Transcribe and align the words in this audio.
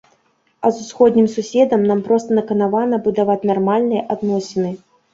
А 0.65 0.71
з 0.77 0.85
усходнім 0.85 1.27
суседам 1.35 1.85
нам 1.93 2.03
проста 2.09 2.29
наканавана 2.41 3.03
будаваць 3.07 3.39
нармальныя 3.55 4.01
адносіны. 4.19 4.79